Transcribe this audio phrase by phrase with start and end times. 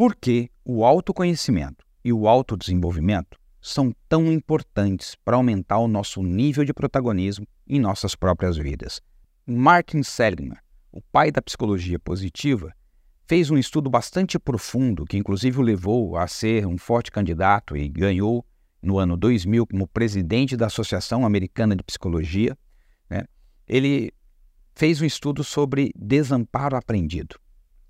[0.00, 6.64] Por que o autoconhecimento e o autodesenvolvimento são tão importantes para aumentar o nosso nível
[6.64, 9.02] de protagonismo em nossas próprias vidas?
[9.46, 10.56] Martin Seligman,
[10.90, 12.72] o pai da psicologia positiva,
[13.28, 17.86] fez um estudo bastante profundo que inclusive o levou a ser um forte candidato e
[17.86, 18.42] ganhou
[18.82, 22.56] no ano 2000 como presidente da Associação Americana de Psicologia.
[23.10, 23.24] Né?
[23.68, 24.10] Ele
[24.74, 27.36] fez um estudo sobre desamparo aprendido.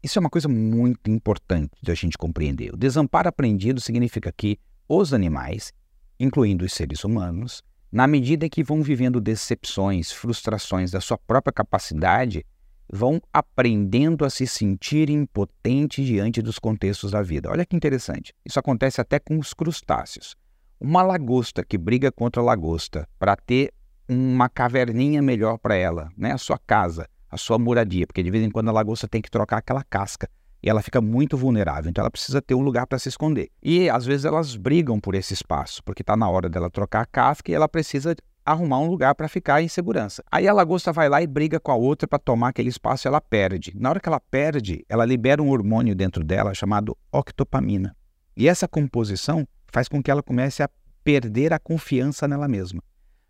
[0.02, 2.72] Isso é uma coisa muito importante de a gente compreender.
[2.72, 5.72] O desamparo aprendido significa que os animais,
[6.18, 12.46] incluindo os seres humanos, na medida que vão vivendo decepções, frustrações da sua própria capacidade,
[12.90, 17.50] vão aprendendo a se sentir impotentes diante dos contextos da vida.
[17.50, 18.32] Olha que interessante.
[18.44, 20.34] Isso acontece até com os crustáceos.
[20.80, 23.72] Uma lagosta que briga contra a lagosta para ter
[24.08, 26.32] uma caverninha melhor para ela, né?
[26.32, 29.30] a sua casa, a sua moradia, porque de vez em quando a lagosta tem que
[29.30, 30.28] trocar aquela casca
[30.62, 33.48] e ela fica muito vulnerável, então ela precisa ter um lugar para se esconder.
[33.62, 37.06] E às vezes elas brigam por esse espaço, porque está na hora dela trocar a
[37.06, 40.22] casca e ela precisa arrumar um lugar para ficar em segurança.
[40.30, 43.08] Aí a lagosta vai lá e briga com a outra para tomar aquele espaço e
[43.08, 43.72] ela perde.
[43.76, 47.94] Na hora que ela perde, ela libera um hormônio dentro dela chamado octopamina.
[48.36, 50.70] E essa composição faz com que ela comece a
[51.04, 52.82] perder a confiança nela mesma.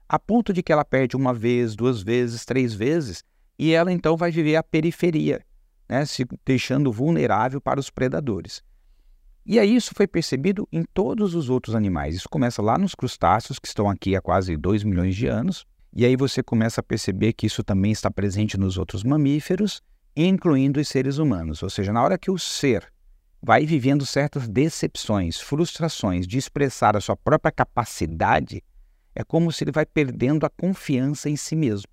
[0.09, 3.23] A ponto de que ela perde uma vez, duas vezes, três vezes,
[3.61, 5.45] e ela então vai viver a periferia,
[5.87, 8.63] né, se deixando vulnerável para os predadores.
[9.45, 12.15] E aí isso foi percebido em todos os outros animais.
[12.15, 16.07] Isso começa lá nos crustáceos, que estão aqui há quase 2 milhões de anos, e
[16.07, 19.83] aí você começa a perceber que isso também está presente nos outros mamíferos,
[20.17, 21.63] incluindo os seres humanos.
[21.63, 22.91] Ou seja, na hora que o ser
[23.43, 28.65] vai vivendo certas decepções, frustrações de expressar a sua própria capacidade,
[29.15, 31.89] é como se ele vai perdendo a confiança em si mesmo.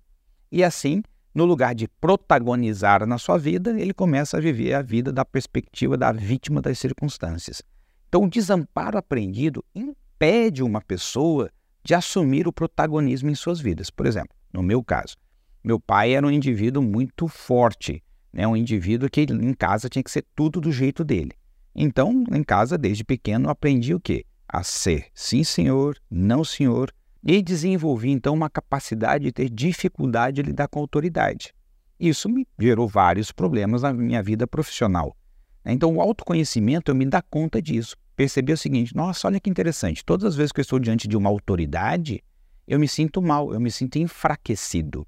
[0.50, 1.02] E assim,
[1.38, 5.96] no lugar de protagonizar na sua vida, ele começa a viver a vida da perspectiva
[5.96, 7.62] da vítima das circunstâncias.
[8.08, 11.48] Então, o desamparo aprendido impede uma pessoa
[11.84, 13.88] de assumir o protagonismo em suas vidas.
[13.88, 15.16] Por exemplo, no meu caso,
[15.62, 18.44] meu pai era um indivíduo muito forte, né?
[18.44, 21.30] um indivíduo que em casa tinha que ser tudo do jeito dele.
[21.72, 24.24] Então, em casa, desde pequeno, aprendi o quê?
[24.48, 30.42] A ser sim, senhor, não, senhor, e desenvolvi então uma capacidade de ter dificuldade de
[30.42, 31.54] lidar com autoridade.
[31.98, 35.16] Isso me gerou vários problemas na minha vida profissional.
[35.64, 37.96] Então, o autoconhecimento eu me dá conta disso.
[38.14, 41.16] Perceber o seguinte: nossa, olha que interessante, todas as vezes que eu estou diante de
[41.16, 42.22] uma autoridade,
[42.66, 45.06] eu me sinto mal, eu me sinto enfraquecido,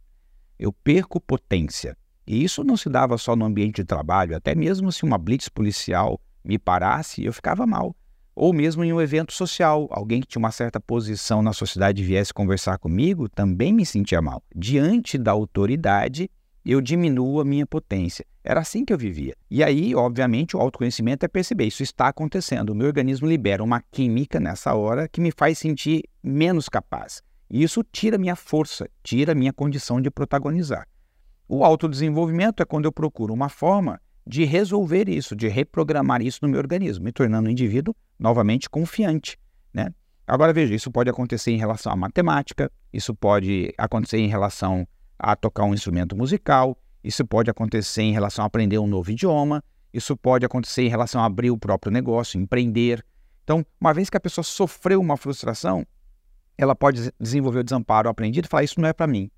[0.59, 1.97] eu perco potência.
[2.27, 5.49] E isso não se dava só no ambiente de trabalho, até mesmo se uma blitz
[5.49, 7.95] policial me parasse, eu ficava mal
[8.41, 12.33] ou mesmo em um evento social, alguém que tinha uma certa posição na sociedade viesse
[12.33, 14.43] conversar comigo, também me sentia mal.
[14.57, 16.31] Diante da autoridade,
[16.65, 18.25] eu diminuo a minha potência.
[18.43, 19.37] Era assim que eu vivia.
[19.51, 22.71] E aí, obviamente, o autoconhecimento é perceber isso está acontecendo.
[22.71, 27.21] O meu organismo libera uma química nessa hora que me faz sentir menos capaz.
[27.51, 30.89] E isso tira minha força, tira minha condição de protagonizar.
[31.47, 36.49] O autodesenvolvimento é quando eu procuro uma forma de resolver isso, de reprogramar isso no
[36.49, 39.37] meu organismo, me tornando um indivíduo novamente confiante,
[39.75, 39.93] né?
[40.25, 44.87] Agora veja, isso pode acontecer em relação à matemática, isso pode acontecer em relação
[45.19, 49.65] a tocar um instrumento musical, isso pode acontecer em relação a aprender um novo idioma,
[49.93, 53.05] isso pode acontecer em relação a abrir o próprio negócio, empreender.
[53.43, 55.85] Então, uma vez que a pessoa sofreu uma frustração,
[56.57, 59.29] ela pode desenvolver o desamparo aprendido e falar: Isso não é para mim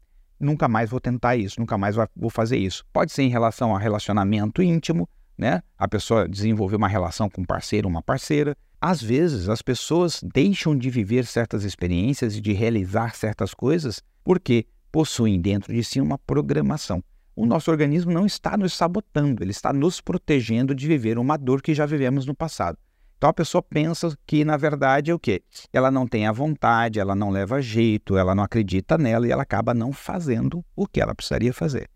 [0.43, 2.85] nunca mais vou tentar isso, nunca mais vou fazer isso.
[2.93, 5.09] Pode ser em relação a relacionamento íntimo,
[5.39, 5.63] né?
[5.79, 8.57] A pessoa desenvolver uma relação com um parceiro, uma parceira.
[8.81, 14.67] Às vezes, as pessoas deixam de viver certas experiências e de realizar certas coisas porque
[14.91, 17.03] possuem dentro de si uma programação.
[17.35, 21.63] O nosso organismo não está nos sabotando, ele está nos protegendo de viver uma dor
[21.63, 22.77] que já vivemos no passado.
[23.23, 25.45] Então a pessoa pensa que, na verdade, é o quê?
[25.73, 29.45] Ela não tem a vontade, ela não leva jeito, ela não acredita nela e ela
[29.45, 31.89] acaba não fazendo o que ela precisaria fazer.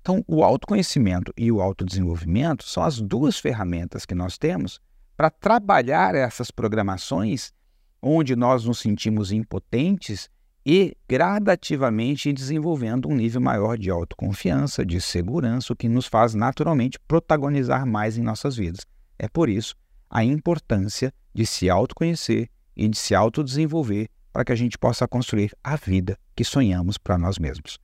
[0.00, 4.80] Então, o autoconhecimento e o autodesenvolvimento são as duas ferramentas que nós temos
[5.14, 7.52] para trabalhar essas programações
[8.00, 10.30] onde nós nos sentimos impotentes
[10.64, 16.98] e gradativamente desenvolvendo um nível maior de autoconfiança, de segurança, o que nos faz naturalmente
[17.06, 18.86] protagonizar mais em nossas vidas.
[19.18, 19.76] É por isso
[20.12, 25.52] a importância de se autoconhecer e de se autodesenvolver para que a gente possa construir
[25.64, 27.78] a vida que sonhamos para nós mesmos.